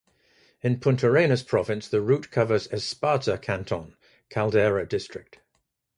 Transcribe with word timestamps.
In 0.63 0.79
Puntarenas 0.79 1.45
province 1.47 1.87
the 1.87 2.01
route 2.01 2.31
covers 2.31 2.67
Esparza 2.69 3.39
canton 3.39 3.95
(Caldera 4.31 4.83
district). 4.87 5.37